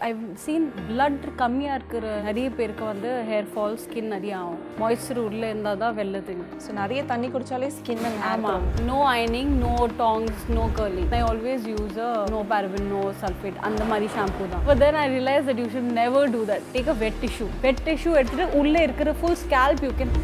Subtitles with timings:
[0.00, 4.56] I've seen blood கம்மியாக இருக்கிற நிறைய பேருக்கு வந்து ஹேர் ஃபால் ஸ்கின் நிறைய ஆகும்.
[4.80, 10.42] மாய்ஸ்சர் உள்ளே இருந்தால் தான் வெள்ளத்துங்க ஸோ நிறைய தண்ணி குடிச்சாலே ஸ்கின் ஆமாம் no அயனிங் no tongs
[10.56, 14.64] no curling I always use a no paraben no sulphate அந்த மாதிரி ஷாம்பு தான்.
[14.68, 17.84] But then I realize that you should never do that take a wet tissue wet
[17.88, 20.14] tissue எடுத்துட்டு உள்ளே இருக்கிற full scalp you can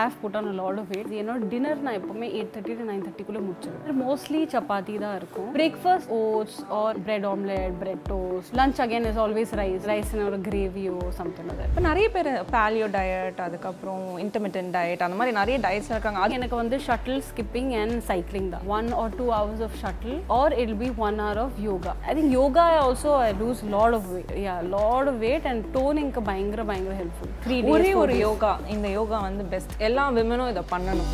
[0.00, 3.02] have put on a lot of weight என்னோட dinner நான் எப்பவுமே eight thirty to nine
[3.06, 5.50] தேர்ட்டிக்குள்ளே முடிச்சிடுவேன் mostly chapati தான் இருக்கும்.
[5.58, 10.94] Breakfast oats or bread omelette bread toast lunch again is always rice rice ஒரு கிரேவியோ
[11.18, 16.20] சம்திங் அதர் இப்போ நிறைய பேர் பேலியோ டயட் அதுக்கப்புறம் இன்டர்மீடியன்ட் டயட் அந்த மாதிரி நிறைய டயட்ஸ் இருக்காங்க.
[16.24, 18.64] அது எனக்கு வந்து ஷட்டில் ஸ்கிப்பிங் அண்ட் சைக்கிளிங் தான்.
[18.76, 22.34] One or two hours of shuttle or it be one hour of yoga I think
[22.40, 26.96] yoga also I lose lot of weight yeah lot of weight and டோனிங்க்கு பயங்கர பயங்கர
[27.02, 31.12] helpful three ஒரே ஒரு யோகா இந்த யோகா வந்து best எல்லா விமனும் இதை பண்ணணும்.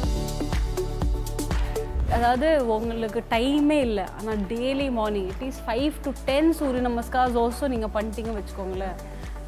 [2.17, 4.07] அதாவது உங்களுக்கு டைமே இல்லை.
[4.19, 8.97] ஆனால் daily morning at least five to ten Surya namaskars also நீங்கள் பண்ணிட்டீங்க வச்சுக்கோங்களேன்.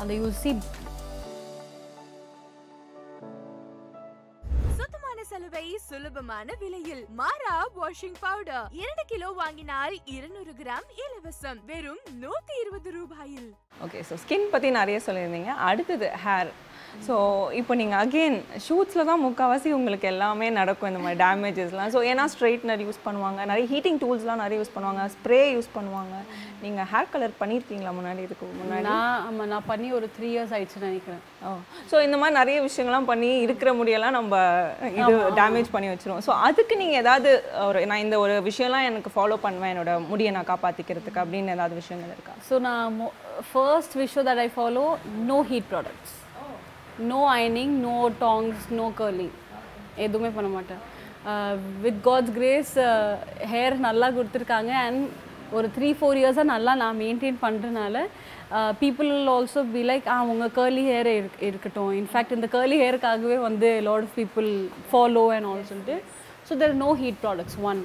[0.03, 0.53] அந்த யூ சி
[5.31, 7.03] சலுகை சுலபமான விலையில்.
[7.19, 11.59] மாரா வாஷிங் பவுடர் இரண்டு கிலோ வாங்கினால் இருநூறு கிராம் இலவசம்.
[11.71, 13.49] வெறும் நூத்தி இருபது ரூபாயில்.
[13.85, 15.53] ஓகே ஸோ ஸ்கின் பற்றி நிறைய சொல்லியிருந்தீங்க.
[15.69, 16.51] அடுத்தது ஹேர்
[17.07, 17.15] ஸோ
[17.59, 22.83] இப்போ நீங்கள் அகெயின் ஷூட்ஸில் தான் முக்கால்வாசி உங்களுக்கு எல்லாமே நடக்கும் இந்த மாதிரி டேமேஜஸ்லாம் ஸோ ஏன்னா ஸ்ட்ரைட்னர்
[22.87, 23.41] யூஸ் பண்ணுவாங்க.
[23.51, 25.05] நிறைய ஹீட்டிங் டூல்ஸ்லாம் நிறைய யூஸ் பண்ணுவாங்க.
[25.15, 26.17] ஸ்ப்ரே யூஸ் பண்ணுவாங்க.
[26.65, 28.85] நீங்கள் ஹேர் கலர் பண்ணியிருக்கீங்களா முன்னாடி இதுக்கு முன்னாடி?
[28.91, 31.23] நான் ஆமாம் நான் பண்ணி ஒரு த்ரீ இயர்ஸ் ஆயிடுச்சுன்னு நினைக்கிறேன்.
[31.47, 31.55] ஓ
[31.93, 34.43] ஸோ இந்த மாதிரி நிறைய விஷயங்கள்லாம் பண்ணி இருக்கிற முடியெல்லாம் நம்ம
[35.01, 36.25] இது டேமேஜ் பண்ணி வச்சிருவோம்.
[36.29, 37.33] ஸோ அதுக்கு நீங்கள் ஏதாவது
[37.69, 39.73] ஒரு நான் இந்த ஒரு விஷயம்லாம் எனக்கு ஃபாலோ பண்ணுவேன்.
[39.75, 42.37] என்னோட முடியை நான் காப்பாற்றிக்கிறதுக்கு அப்படின்னு ஏதாவது விஷயங்கள் இருக்கா?
[42.51, 43.03] ஸோ நான்
[43.51, 44.87] ஃபர்ஸ்ட் விஷயம் that I follow
[45.33, 46.15] no heat products
[47.13, 49.35] no ஐனிங் no tongs no curling
[50.07, 50.83] எதுவுமே பண்ண மாட்டேன்.
[51.85, 52.75] வித் காட்ஸ் கிரேஸ்
[53.53, 54.73] ஹேர் நல்லா கொடுத்துருக்காங்க.
[54.87, 55.03] அண்ட்
[55.59, 57.97] ஒரு த்ரீ ஃபோர் இயர்ஸாக நல்லா நான் மெயின்டைன் பண்ணுறதுனால
[58.83, 61.11] people also be like ah உங்கள் கேர்லி ஹேர்
[61.49, 61.93] இருக்கட்டும்.
[62.01, 64.51] இன்ஃபேக்ட் இந்த கேர்லி ஹேருக்காகவே வந்து lot of people
[64.91, 65.97] follow and all சொல்லிட்டு.
[66.49, 67.81] So there no heat products one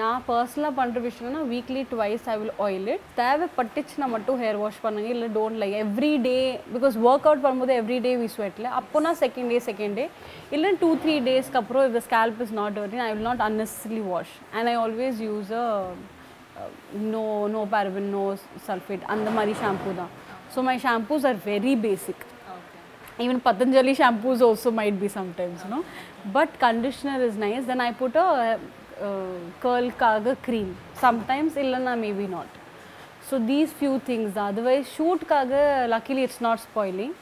[0.00, 5.08] நான் பர்சனலாக பண்ணுற விஷயம்னா weekly twice I will oil it தேவைப்பட்டுச்சுன்னா மட்டும் ஹேர் வாஷ் பண்ணுங்க
[5.14, 6.36] இல்லை don't like every day
[6.74, 10.06] because work out பண்ணும்போது எவ்ரி டே வி ஸ்வெட்டில் அப்போனா செகண்ட் டே செகண்ட் டே
[10.56, 14.34] இல்லை டூ த்ரீ டேஸ்க்கு அப்புறம் இந்த scalp is not wording I will not unnecessarily wash
[14.56, 15.68] and I always use a
[17.14, 17.24] no
[17.56, 18.24] no paraben no
[18.68, 20.12] sulphate அந்த மாதிரி shampoo தான்
[20.54, 22.24] so my shampoos are very basic
[23.18, 25.84] even patanjali shampoos also might be sometimes you know.
[26.26, 27.64] But conditioner is nice.
[27.66, 28.58] Then i put a uh,
[29.64, 29.90] curl
[30.46, 30.68] cream.
[31.04, 32.48] Sometimes illana maybe not.
[33.28, 34.36] So these few things.
[34.36, 35.62] Otherwise shoot kaga
[35.94, 37.12] luckily it's not spoiling.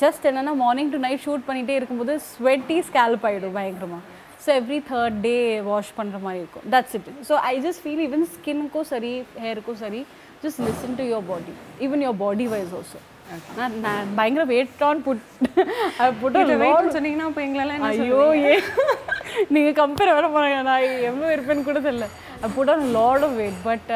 [0.00, 4.02] Just என்னன்னா morning to night shoot பண்ணிகிட்டே இருக்கும்போது sweaty scalp ஆகிடும் பயங்கரமாக
[4.44, 5.36] so every third day
[5.68, 6.64] wash பண்ணுற மாதிரி இருக்கும்.
[6.74, 9.12] That's it so I just feel even ஸ்கின்னுக்கும் சரி
[9.44, 10.00] ஹேருக்கும் சரி
[10.44, 11.54] just listen to your body
[11.86, 13.00] even your body wise also
[13.58, 15.22] நான் நான் பயங்கர வெயிட் ஆன் புட்
[16.22, 16.38] புட்
[16.96, 18.54] சொன்னீங்கன்னா இப்போ எங்களால் என்ன ஐயோ ஏ
[19.54, 22.08] நீங்கள் கம்பேர் வர போறாங்க நான் எவ்வளோ இருப்பேன்னு கூட தெரியல.
[22.56, 23.90] Put on lot of weight but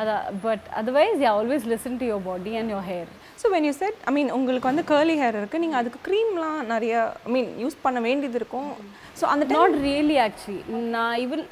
[0.00, 3.10] அதான் but otherwise you always listen to your body and your hair
[3.42, 6.94] so when you said I mean உங்களுக்கு வந்து கேர்லி ஹேர் இருக்குது நீங்கள் அதுக்கு க்ரீம்லாம் நிறைய
[7.28, 8.68] ஐ மீன் யூஸ் பண்ண வேண்டியது இருக்கும்.
[9.20, 11.44] ஸோ அந்த நாட் ரியலி ஆக்சுவலி நான் ஈவன்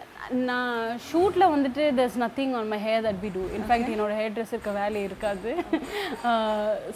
[0.50, 0.76] நான்
[1.06, 4.72] ஷூட்டில் வந்துட்டு there's nothing on my hair that be do in fact என்னோட ஹேர் ட்ரெஸ் இருக்க
[4.82, 5.50] வேலை இருக்காது.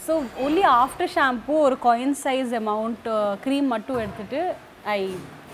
[0.06, 0.14] ஸோ
[0.46, 3.08] ஒன்லி ஆஃப்டர் ஷாம்பூ ஒரு காயின் சைஸ் அமௌண்ட்
[3.46, 4.42] க்ரீம் மட்டும் எடுத்துட்டு
[4.98, 5.02] ஐ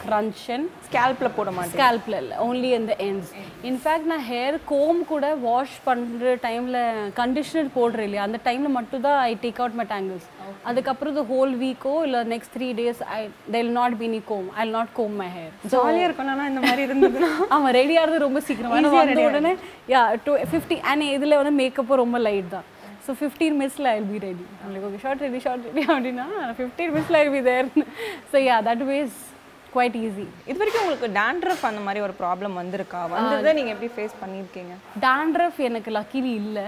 [0.02, 1.74] க்ரன்ச்சன் ஸ்கேல்பில் போட மாட்டேன்.
[1.74, 2.36] ஸ்கேல்பில் இல்லை.
[2.46, 3.28] ஓன்லி இந்த ends.
[3.70, 6.78] இன்ஃபேக்ட் நான் ஹேர் கோம் கூட வாஷ் பண்ணுற டைமில்
[7.20, 8.24] கண்டிஷனர் போடுறேன் இல்லையா?
[8.28, 10.28] அந்த டைமில் மட்டும் தான் I take out my tangles
[10.70, 13.20] அதுக்கப்புறம் இந்த ஹோல் வீக்கோ இல்லை next three days I
[13.56, 17.30] tell not be நீ comb I not comb my hair ஜாலியாக இருக்கணும்னா இந்த மாதிரி இருந்ததுன்னா
[17.56, 18.74] ஆமாம் ரெடி ஆகிறது ரொம்ப சீக்கிரம்.
[18.76, 19.54] வந்த உடனே
[19.94, 22.66] யா டூ ஃபிஃப்டி அண்ட் இதில் வந்து மேக்கப்பும் ரொம்ப லைட் தான்.
[23.06, 26.26] ஸோ ஃபிஃப்டீன் மினிட்ஸில் ஐ பி ரெடி உங்களுக்கு okay short ready short ready அப்படின்னா
[26.58, 27.66] ஃபிஃப்டீன் மினிட்ஸில் I be there
[28.32, 29.18] so yeah that was
[29.74, 33.00] quite easy இது வரைக்கும் உங்களுக்கு டேண்ட்ரஃப் அந்த மாதிரி ஒரு ப்ராப்ளம் வந்திருக்கா?
[33.14, 34.74] வந்ததை நீங்கள் எப்படி ஃபேஸ் பண்ணியிருக்கீங்க?
[35.06, 36.66] டாண்ட்ரஃப் எனக்கு லக்கிலி இல்லை.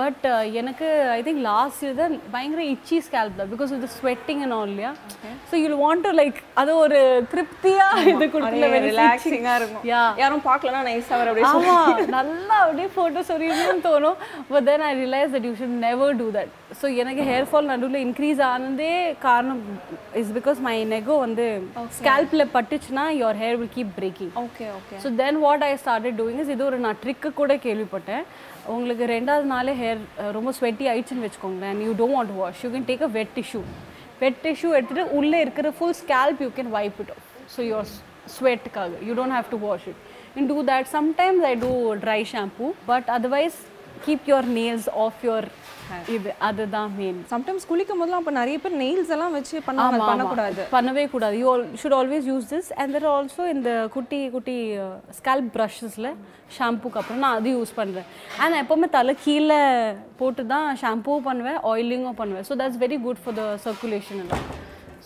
[0.00, 0.26] பட்
[0.60, 3.50] எனக்கு ஐ திங்க் லாஸ்ட் இயர் தான் பயங்கர இச்சி ஸ்கேல்ப் தான்.
[3.54, 4.92] பிகாஸ் இது ஸ்வெட்டிங் அண்ட் ஆல் இல்லையா
[5.50, 7.00] so you want to like அது ஒரு
[7.34, 9.84] திருப்தியாக இது கொடுக்கல ரிலாக்ஸிங்காக இருக்கும்.
[9.92, 11.76] யா யாரும் பார்க்கலன்னா நைஸாக வர அப்படியே ஆமா.
[12.18, 14.18] நல்லா அப்படியே ஃபோட்டோ சொரியணும்னு தோணும்.
[14.52, 18.02] But then I realise that you should never do that so எனக்கு ஹேர் ஃபால் நடுவில்
[18.06, 18.94] இன்க்ரீஸ் ஆனதே
[19.26, 19.62] காரணம்
[20.22, 21.46] இஸ் பிகாஸ் மை நெகோ வந்து
[22.38, 26.40] ஸ்கேல்பில் பட்டுச்சுன்னா your hair will keep breaking okay okay so then what I started doing
[26.42, 28.24] is இது ஒரு நான் ட்ரிக்கு கூட கேள்விப்பட்டேன்.
[28.74, 30.00] உங்களுக்கு ரெண்டாவது நாளே ஹேர்
[30.36, 31.80] ரொம்ப ஸ்வெட்டி ஆயிடுச்சுன்னு வச்சுக்கோங்களேன்.
[31.86, 33.62] You don't want wash you can take a wet tissue
[34.22, 37.12] wet tissue எடுத்துகிட்டு உள்ளே இருக்கிற full scalp you can wipe it
[37.56, 37.90] so your
[38.36, 40.00] ஸ்வெட்டுக்காக you don't have to wash it
[40.40, 41.72] in two that sometimes I do
[42.06, 43.58] dry shampoo but otherwise
[44.06, 45.48] keep your nails off your
[46.14, 49.54] இது அதுதான் main sometimes குளிக்கும் போதெல்லாம் அப்போ நிறைய பேர் nails எல்லாம் வச்சு
[49.84, 50.62] அது பண்ணக்கூடாது.
[50.74, 51.36] பண்ணவே கூடாது.
[51.42, 54.56] You should always use this and there also இந்த குட்டி குட்டி
[55.18, 56.10] ஸ்கேல்ப் ப்ரஷஸில்
[56.56, 58.06] ஷாம்புக்கு அப்புறம் நான் அது யூஸ் பண்ணுறேன்
[58.40, 59.60] அண்ட் நான் எப்போவுமே தலை கீழே
[60.20, 62.46] போட்டு தான் ஷாம்புவும் பண்ணுவேன் ஆயிலிங்கும் பண்ணுவேன்.
[62.50, 64.46] So that's very good for the circulation எல்லாம்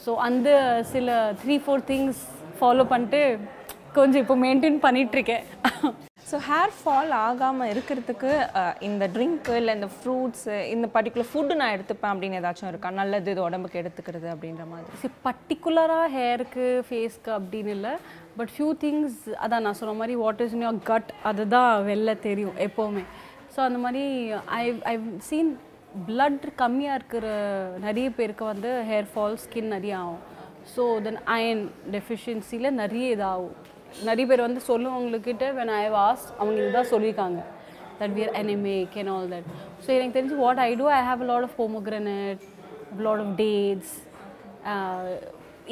[0.04, 0.48] ஸோ அந்த
[0.94, 1.08] சில
[1.42, 2.22] த்ரீ ஃபோர் திங்ஸ்
[2.60, 3.22] ஃபாலோ பண்ணிட்டு
[3.98, 5.44] கொஞ்சம் இப்போ மெயின்டைன் பண்ணிகிட்ருக்கேன்
[6.32, 8.30] ஸோ ஹேர் ஃபால் ஆகாமல் இருக்கிறதுக்கு
[8.88, 12.90] இந்த ட்ரிங்க்கு இல்லை இந்த ஃப்ரூட்ஸு இந்த பர்டிகுலர் ஃபுட்டு நான் எடுத்துப்பேன் அப்படின்னு ஏதாச்சும் இருக்கா?
[12.98, 15.00] நல்லது இது உடம்புக்கு எடுத்துக்கிறது அப்படின்ற மாதிரி.
[15.02, 17.92] சி பர்டிகுலராக ஹேருக்கு ஃபேஸ்க்கு அப்படின்னு இல்லை.
[18.38, 22.56] பட் ஃபியூ திங்ஸ் அதான் நான் சொன்ன மாதிரி what is in your gut அதுதான் வெளில தெரியும்
[22.66, 23.04] எப்போவுமே.
[23.56, 24.04] ஸோ அந்த மாதிரி
[24.60, 24.94] ஐ ஐ
[25.28, 25.52] சீன்
[26.08, 27.26] பிளட் கம்மியாக இருக்கிற
[27.86, 30.22] நிறைய பேருக்கு வந்து ஹேர் ஃபால் ஸ்கின் நிறைய ஆகும்.
[30.76, 31.62] ஸோ தென் அயன்
[31.96, 33.58] டெஃபிஷியன்சியில் நிறைய இதாகும்.
[34.08, 37.40] நிறைய பேர் வந்து சொல்லுவவங்கக்கிட்ட வென் ஐ வாஸ் அவங்க இதுதான் சொல்லியிருக்காங்க.
[38.00, 39.48] That wear எனிமே can all that
[39.84, 42.42] so எனக்கு தெரிஞ்சு what I do I have a lot of pomegranate
[43.06, 43.94] lot of dates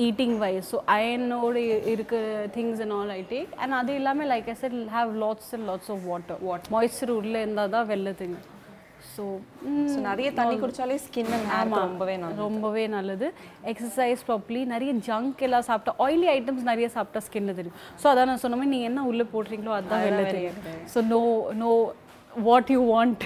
[0.07, 1.63] eating wise so அயனோடு
[1.93, 2.21] இருக்கிற
[2.57, 5.91] things and all I take and அது இல்லாமல் like I said have lots and lots
[5.91, 8.39] of water what moisture உள்ளே இருந்தால் தான் வெள்ளத்துங்க
[9.15, 9.25] so
[9.93, 12.41] so நிறைய தண்ணி குடிச்சாலே skin hair ரொம்பவே நல்லது.
[12.47, 13.27] ரொம்பவே நல்லது.
[13.73, 17.79] எக்ஸசைஸ் ப்ராப்பர்லி நிறைய ஜங்க் எல்லாம் சாப்பிட்டா ஆயிலி ஐட்டம்ஸ் நிறைய சாப்பிட்டா ஸ்கின்ல தெரியும்.
[18.03, 20.61] ஸோ அதான் நான் சொன்ன மாதிரி நீங்கள் என்ன உள்ளே போடுறீங்களோ அதுதான் வெளில தெரியும்.
[20.95, 21.23] So no
[21.63, 21.71] no
[22.49, 23.25] what you want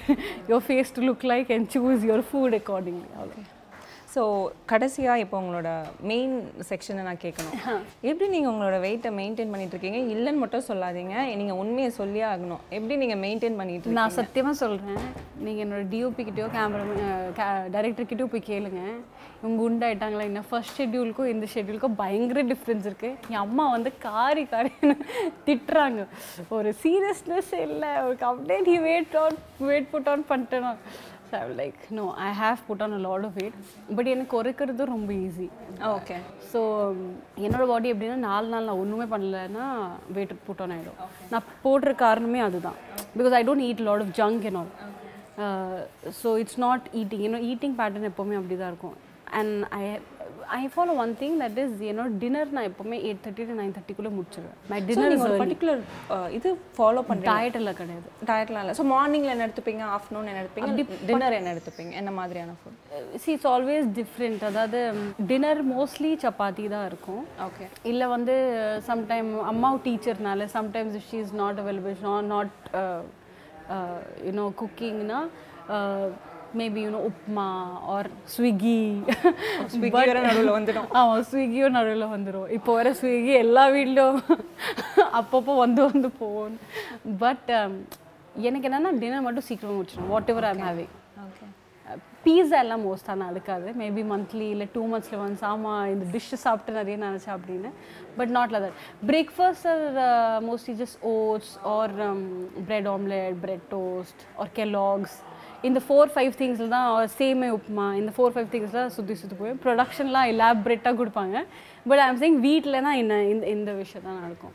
[0.50, 3.42] your face to look like and choose your food accordingly okay
[4.14, 4.22] so
[4.70, 5.68] கடைசியாக இப்போ உங்களோட
[6.10, 6.34] மெயின்
[6.70, 7.54] செக்ஷனை நான் கேட்கணும்.
[8.08, 11.14] எப்படி நீங்கள் உங்களோட வெயிட்டை மெயின்டைன் பண்ணிட்டு இருக்கீங்க இல்லைன்னு மட்டும் சொல்லாதீங்க.
[11.40, 12.62] நீங்கள் உண்மையை சொல்லியே ஆகணும்.
[12.76, 14.00] எப்படி நீங்கள் மெயின்டைன் பண்ணிட்டு இருக்கீங்க?
[14.00, 15.00] நான் சத்தியமாக சொல்கிறேன்
[15.46, 16.84] நீங்கள் என்னோட டிஓபி கிட்டயோ கேமரா
[17.76, 18.82] டைரக்டர் கிட்டயோ போய் கேளுங்க.
[19.40, 20.42] இவங்க குண்டாயிட்டாங்களா என்ன?
[20.50, 24.96] ஃபர்ஸ்ட் ஷெட்யூலுக்கும் இந்த ஷெட்யூலுக்கும் பயங்கர டிஃப்ரென்ஸ் இருக்குது என் அம்மா வந்து காரி காரின்னு
[25.48, 26.04] திட்டுறாங்க.
[26.58, 27.90] ஒரு சீரியஸ்னஸ் இல்லை.
[28.06, 29.36] ஒரு நீ weight on
[29.70, 30.72] weight put on பண்ணிட்டேனா.
[31.40, 33.56] I like no I have put on a lot of weight
[33.96, 35.48] but எனக்கு குறைக்கிறது ரொம்ப ஈஸி
[35.96, 36.16] ஓகே
[36.52, 36.60] ஸோ
[37.46, 39.66] என்னோட பாடி எப்படின்னா நாலு நாள் நான் ஒன்றுமே பண்ணலைன்னா
[40.18, 41.00] வெயிட் புட் ஆன் ஆகிடும்
[41.34, 42.78] நான் போடுற காரணமே அதுதான்.
[43.18, 44.72] Because I don't eat lot of junk and all
[46.22, 48.96] so it's not eating என்னோட ஈட்டிங் பேட்டர்ன் எப்போவுமே அப்படி தான் இருக்கும்.
[49.38, 49.82] And I
[50.58, 54.12] I follow one thing that is என்னோட டின்னர் நான் எப்போவுமே எயிட் தேர்ட்டி டு நைன் தேர்ட்டிக்குள்ளே
[54.16, 55.80] முடிச்சிடுவேன் மை டின்னர் ஒரு பர்டிகுலர்
[56.38, 58.08] இது ஃபாலோ பண்ணுறீங்க டயட் எல்லாம் கிடையாது.
[58.30, 58.74] டயட்லாம் இல்லை.
[58.78, 59.84] ஸோ மார்னிங்கில் என்ன எடுத்துப்பீங்க?
[59.96, 60.86] ஆஃப்டர்நூன் என்ன எடுத்துப்பீங்க?
[61.10, 61.92] டின்னர் என்ன எடுத்துப்பீங்க?
[62.00, 62.78] என்ன மாதிரியான food
[63.24, 64.82] see it's always different அதாவது
[65.32, 67.24] டின்னர் மோஸ்ட்லி சப்பாத்தி தான் இருக்கும்.
[67.48, 68.36] ஓகே இல்லை வந்து
[68.90, 72.54] சம்டைம் அம்மாவும் டீச்சர்னால sometimes she is not available not not
[74.28, 75.20] you know குக்கிங்னா
[76.58, 77.46] maybe you know upma
[77.86, 78.76] or Swiggy
[79.72, 80.88] Swiggy வேற நடுவில் வந்துடும்.
[80.98, 84.20] ஆமாம் ஸ்விக்கியும் நடுவில் வந்துடும் இப்போ வர ஸ்விக்கி எல்லா வீட்லையும்
[85.20, 86.56] அப்பப்போ வந்து வந்து போகும்
[87.18, 87.50] பட்
[88.40, 90.92] எனக்கு என்னென்னா டின்னர் மட்டும் சீக்கிரமாக முடிச்சிடும் whatever I'm having
[91.24, 91.46] okay
[92.24, 96.78] pizza எல்லாம் மோஸ்ட்டாக நான் அடுக்காது மேபி மந்த்லி இல்லை டூ மந்த்ஸில் ஒன்ஸ் ஆமாம் இந்த டிஷ்ஷு சாப்பிட்டு
[96.78, 97.70] நிறைய நினச்சேன் அப்படின்னு.
[98.16, 99.82] But not like that breakfast or
[100.44, 101.92] mostly just oats or
[102.66, 105.16] bread omelette bread toast or Kellogg's
[105.68, 106.88] இந்த ஃபோர் ஃபைவ் திங்ஸில் தான்
[107.18, 111.36] சேமே உப்புமா இந்த ஃபோர் ஃபைவ் திங்ஸில் சுற்றி சுற்றி போய் ப்ரொடக்ஷன்லாம் இலாபரேட்டாக கொடுப்பாங்க.
[111.90, 114.54] பட் ஐம் சேங் வீட்டில் தான் என்ன இந்த இந்த விஷயம் தான் நடக்கும்.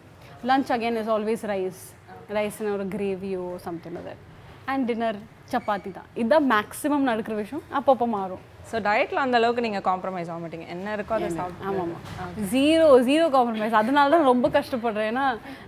[0.49, 1.81] Lunch again is always rice
[2.37, 4.19] ரைஸ்னு ஒரு கிரேவியோ something other
[4.71, 5.19] and dinner
[5.55, 6.07] chapati தான்.
[6.21, 7.65] இதுதான் மேக்ஸிமம் நடக்கிற விஷயம்.
[7.79, 8.45] அப்பப்போ மாறும்.
[8.69, 10.65] ஸோ டயட்டில் அந்த அளவுக்கு நீங்கள் காம்ப்ரமைஸ் ஆக மாட்டீங்க.
[10.73, 11.93] என்ன இருக்கோ அதை சாப்பிட்டு ஆமாம்.
[12.23, 15.07] ஆமாம் ஜீரோ ஜீரோ காம்ப்ரமைஸ் அதனால தான் ரொம்ப கஷ்டப்படுறேன்.
[15.11, 15.23] ஏன்னா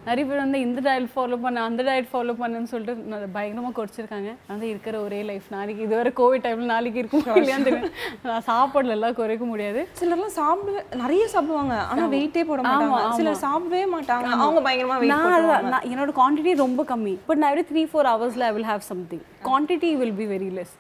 [0.08, 4.34] நிறைய பேர் வந்து இந்த டயட் ஃபாலோ பண்ண அந்த டயட் ஃபாலோ பண்ணுன்னு சொல்லிட்டு பயங்கரமாக குறைச்சிருக்காங்க.
[4.52, 7.26] வந்து இருக்கிற ஒரே லைஃப் நாளைக்கு இதுவரை கோவிட் டைமில் நாளைக்கு இருக்கும்.
[7.42, 7.96] இல்லையான்னு தெரியும்
[8.28, 9.84] நான் சாப்பாடுல எல்லாம் குறைக்க முடியாது.
[10.02, 11.78] சிலர்லாம் சாப்பிடுவே நிறைய சாப்பிடுவாங்க.
[11.90, 13.02] ஆனா வெயிட்டே போட மாட்டாங்க.
[13.22, 14.32] சிலர் சாப்பிடவே மாட்டாங்க.
[14.46, 17.16] அவங்க பயங்கரமா வெயிட் நான் என்னோட குவான்டிட்டி ரொம்ப கம்மி.
[17.32, 19.71] பட் நான் every த்ரீ ஃபோர் ஹவர்ஸில் I will have something quantity
[20.03, 20.75] will be very less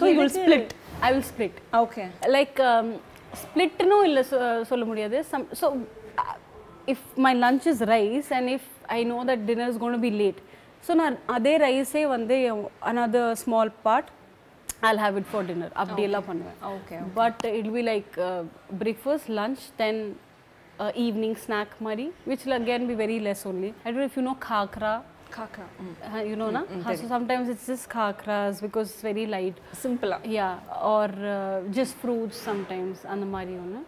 [0.00, 0.72] so you will split
[1.06, 2.04] I will split okay
[2.36, 2.58] like
[3.42, 4.22] ஸ்ப்ளிட்னும் இல்லை
[4.70, 5.66] சொல்ல முடியாது some so
[6.94, 10.40] if my lunch is rice and if I know that dinner is gonna be late
[10.86, 12.36] so நான் அதே ரைஸே வந்து
[12.92, 14.08] another small part
[14.86, 18.12] I'll have it for dinner அப்படியெல்லாம் பண்ணுவேன் okay but it be like
[18.82, 20.00] breakfast lunch then
[21.04, 24.24] evening snack மாதிரி which will again be very less only I don't know if you
[24.28, 24.92] know khakra
[25.35, 25.65] காக்கா
[26.07, 26.61] uh, you know na?
[26.91, 29.57] so sometimes it's just khakras because it's very light.
[29.83, 30.53] சிம்பிளா yeah
[30.91, 33.81] or uh, just fruits sometimes அந்த மாதிரி ஒன்று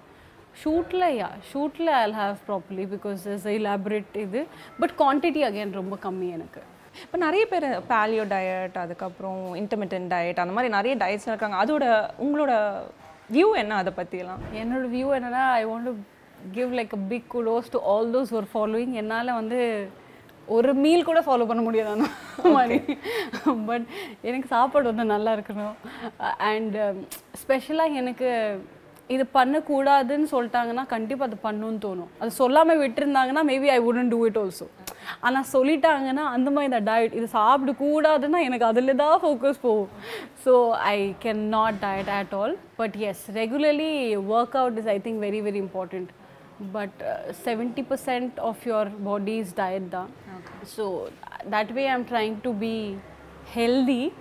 [0.61, 4.41] ஷூட்டில் yeah ஷூட்டில் I'll have properly because is elaborate இது
[4.81, 6.61] but quantity again ரொம்ப கம்மி எனக்கு
[7.03, 11.85] இப்போ நிறைய பேர் பேலியோ டயட் அதுக்கப்புறம் இன்டர்மீடியன்ட் டயட் அந்த மாதிரி நிறைய டயட்ஸ் இருக்காங்க அதோட
[12.25, 12.53] உங்களோட
[13.29, 15.93] வியூ என்ன அதை பற்றிலாம் என்னோட வியூ என்னன்னா I want to
[16.57, 19.59] give like a big kudos to all those ஒரு ஃபாலோயிங் என்னால் வந்து
[20.55, 22.07] ஒரு மீல் கூட ஃபாலோ பண்ண முடியாது அந்த
[22.55, 22.77] மாதிரி
[23.69, 23.85] பட்
[24.29, 25.75] எனக்கு சாப்பாடு வந்து நல்லா இருக்கணும்.
[26.51, 26.77] அண்ட்
[27.41, 28.29] ஸ்பெஷலாக எனக்கு
[29.15, 32.11] இது பண்ணக்கூடாதுன்னு சொல்லிட்டாங்கன்னா கண்டிப்பாக அது பண்ணணும்னு தோணும்.
[32.21, 34.67] அது சொல்லாமல் விட்டுருந்தாங்கன்னா மேபி ஐ உடன் டூ இட் ஆல்சோ
[35.27, 39.91] ஆனால் சொல்லிட்டாங்கன்னா அந்த மாதிரி இந்த டயட் இது சாப்பிடக்கூடாதுன்னா எனக்கு அதில் தான் ஃபோக்கஸ் போகும்.
[40.45, 40.53] So
[40.93, 43.91] I can not diet at all but yes regularly
[44.35, 46.09] work out is I think very very important
[46.73, 46.99] but
[47.89, 50.09] percent of your body is diet தான்
[50.75, 50.85] so
[51.49, 52.75] that way I'm trying to be
[53.55, 54.11] healthy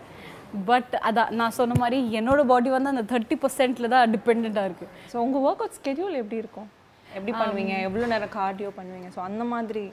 [0.71, 5.17] but அதான் நான் சொன்ன மாதிரி என்னோட பாடி வந்து அந்த thirty பர்சன்ட்ல தான் டிபெண்ட்டாக இருக்குது ஸோ
[5.17, 6.69] உங்கள் ஒர்க் அவுட் ஸ்கெடியூல் எப்படி இருக்கும்?
[7.07, 7.75] எப்படி பண்ணுவீங்க?
[7.81, 9.09] எவ்வளோ நேரம் கார்டியோ பண்ணுவீங்க?
[9.17, 9.85] ஸோ அந்த மாதிரி.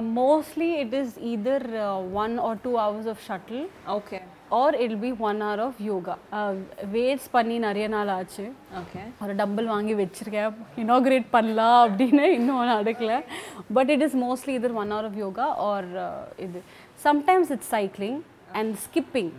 [0.00, 1.66] Mostly it is either
[2.12, 4.20] one or two hours of shuttle okay
[4.58, 6.14] or it be one hour of yoga
[6.96, 8.44] weights பண்ணி நிறைய நாள் ஆச்சு.
[8.80, 10.58] ஓகே ஒரு டம்பிள் வாங்கி வச்சிருக்கேன்.
[10.84, 13.14] இனாகிரேட் பண்ணலாம் அப்படின்னு இன்னும் நடக்கல
[13.78, 15.90] but it is mostly either one hour of yoga or
[16.46, 16.62] இது.
[17.06, 18.20] Sometimes it's cycling
[18.60, 19.32] and skipping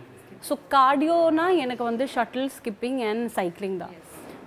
[0.48, 3.94] so கார்டியோனா எனக்கு வந்து ஷட்டில் ஸ்கிப்பிங் அண்ட் சைக்கிளிங் தான்.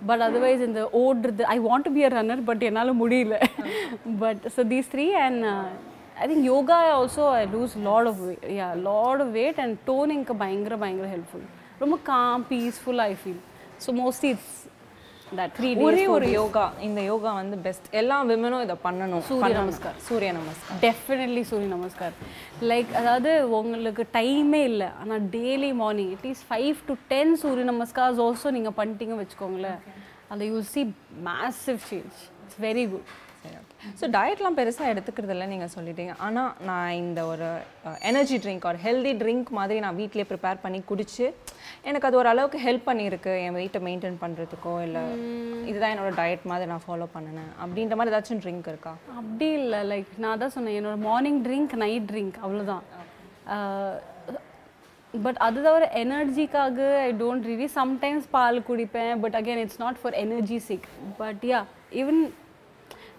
[0.09, 3.37] பட் அதர்வைஸ் இந்த ஓடுறது I want to be a runner but என்னால் முடியல.
[4.23, 5.41] But so these three and
[6.19, 10.35] I think yoga also I lose lot of weight yeah lot of weight and டோனிங்க்கு
[10.41, 11.45] பயங்கர பயங்கர helpful
[11.83, 13.41] ரொம்ப calm peaceful I feel
[13.85, 14.55] so mostly it's
[15.31, 19.51] that three ஒரே ஒரு யோகா இந்த யோகா வந்து best எல்லா விமனும் இதை பண்ணணும் சூரிய.
[19.59, 19.97] நமஸ்கார்.
[20.07, 22.15] சூரிய நமஸ்கார் டெஃபினெட்லி சூரிய நமஸ்கார்
[22.71, 28.51] லைக் அதாவது உங்களுக்கு டைமே இல்லை ஆனால் daily morning atleast five to ten Surya namaskars also
[28.57, 29.79] நீங்கள் பண்ணிட்டீங்க வச்சுக்கோங்களேன்.
[30.33, 30.81] அதை you see
[31.29, 33.07] massive change it's very good
[33.99, 36.13] so டயட்லாம் பெருசாக எடுத்துக்கிறது இல்லை நீங்கள் சொல்லிட்டீங்க.
[36.25, 37.47] ஆனால் நான் இந்த ஒரு
[38.09, 41.25] எனர்ஜி ட்ரிங்க் ஒரு ஹெல்தி ட்ரிங்க் மாதிரி நான் வீட்டிலே ப்ரிப்பேர் பண்ணி குடிச்சு
[41.89, 43.33] எனக்கு அது ஒரு அளவுக்கு ஹெல்ப் பண்ணியிருக்கு.
[43.45, 45.03] என் வெயிட்டை மெயின்டைன் பண்ணுறதுக்கோ இல்லை
[45.69, 47.51] இதுதான் என்னோட டயட் மாதிரி நான் ஃபாலோ பண்ணினேன்.
[47.63, 48.93] அப்படின்ற மாதிரி ஏதாச்சும் ட்ரிங்க் இருக்கா?
[49.19, 49.81] அப்படி இல்லை.
[49.93, 50.77] லைக் நான் தான் சொன்னேன்.
[50.81, 52.85] என்னோட மார்னிங் ட்ரிங்க் நைட் ட்ரிங்க் அவ்வளோதான்
[55.25, 59.13] பட் அது தவிர எனர்ஜிக்காக ஐ டோன்ட் ரியலி சம்டைம்ஸ் பால் குடிப்பேன்.
[59.23, 60.85] But again it's not for energy sick
[61.21, 61.61] but yeah
[62.01, 62.21] even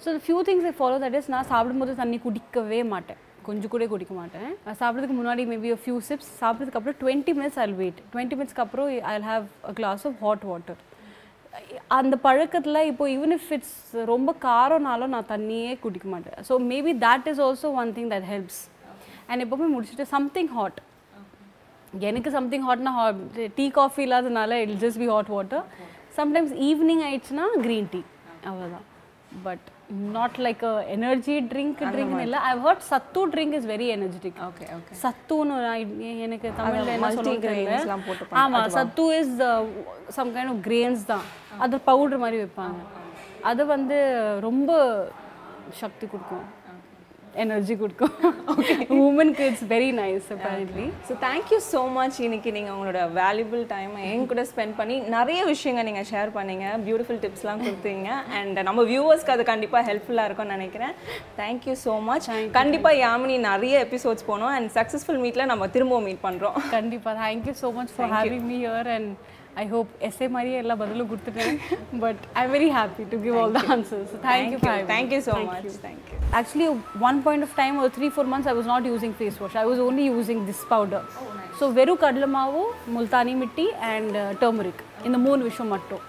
[0.04, 3.21] so few things I follow that is நான் சாப்பிடும்போது தண்ணி குடிக்கவே மாட்டேன்.
[3.49, 4.50] கொஞ்சம் கூட குடிக்க மாட்டேன்.
[4.64, 8.88] நான் சாப்பிட்றதுக்கு முன்னாடி மேபி ஃபியூ சிப்ஸ் சாப்பிட்றதுக்கு அப்புறம் twenty minutes I wait twenty மினிட்ஸ்க்கு அப்புறம்
[9.12, 10.80] I have a glass of hot water
[11.99, 13.75] அந்த பழக்கத்தில் இப்போ ஈவன் இஃப் இட்ஸ்
[14.12, 16.38] ரொம்ப காரம்னாலும் நான் தண்ணியே குடிக்க மாட்டேன்.
[16.49, 18.61] So maybe that is also one thing that helps
[19.30, 20.78] and எப்போவுமே முடிச்சுட்டு சம்திங் ஹாட்
[22.09, 23.21] எனக்கு சம்திங் ஹாட்னா ஹாட்
[23.59, 25.64] டீ காஃபி இல்லாதனால it just be hot water
[26.21, 28.02] sometimes evening ஆயிடுச்சுன்னா க்ரீன் டீ
[28.50, 28.87] அவ்வளோதான்
[29.47, 32.39] but not like energy drink ட்ரிங்க்னு இல்லை.
[32.39, 37.39] I heard sathu drink is very energetic okay okay சத்துன்னு எனக்கு தமிழ்ல என்ன பண்ண-
[38.41, 39.37] ஆமா sathu is
[40.09, 41.21] some kind of grains தான்.
[41.59, 42.81] அது பவுடர் மாதிரி வைப்பாங்க.
[43.43, 43.99] அது வந்து
[44.41, 44.73] ரொம்ப
[45.71, 46.59] சக்தி கொடுக்கும்.
[47.45, 48.15] எனர்ஜி கொடுக்கும்.
[49.07, 50.87] உமனுக்கு it's very nice apparently.
[51.09, 55.89] So thank you so much இன்னைக்கு நீங்கள் உங்களோட வேல்யூபிள் டைமை என் கூட ஸ்பெண்ட் பண்ணி நிறைய விஷயங்கள்
[55.89, 56.67] நீங்கள் ஷேர் பண்ணீங்க.
[56.87, 58.09] பியூட்டிஃபுல் டிப்ஸ்லாம் கொடுத்தீங்க.
[58.39, 60.95] அண்ட் நம்ம வியூவர்ஸ்க்கு அது கண்டிப்பாக ஹெல்ப்ஃபுல்லாக இருக்கும்னு நினைக்கிறேன்.
[61.41, 62.29] தேங்க்யூ ஸோ மச்
[62.61, 67.13] கண்டிப்பாக யாமினி நிறைய எபிசோட்ஸ் போனோம் அண்ட் சக்ஸஸ்ஃபுல் மீட்டில் நம்ம திரும்பவும் மீட் பண்ணுறோம் கண்டிப்பா.
[67.25, 69.13] Thank you so much for having me here and
[69.61, 73.57] I hope ऐसे मारिए अल्लाह बदलो गुर्त करें but I'm very happy to give all
[73.57, 74.14] the answers.
[74.23, 74.87] Thank, you, for you.
[74.90, 75.67] Thank you so much.
[75.87, 76.21] Thank you.
[76.40, 76.69] Actually,
[77.05, 79.57] one point of time or three four months I was not using face wash.
[79.64, 81.02] I was only using this powder.
[81.25, 81.59] Oh, nice.
[81.59, 82.64] So veru kadlamavu,
[82.99, 86.00] multani mitti, and uh, turmeric in the moon vishamatto.